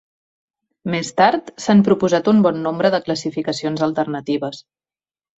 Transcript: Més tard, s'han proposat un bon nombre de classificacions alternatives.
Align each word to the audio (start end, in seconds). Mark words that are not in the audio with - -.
Més 0.93 1.09
tard, 1.19 1.51
s'han 1.65 1.83
proposat 1.87 2.29
un 2.31 2.39
bon 2.45 2.57
nombre 2.67 2.91
de 2.95 3.01
classificacions 3.09 3.83
alternatives. 3.89 4.63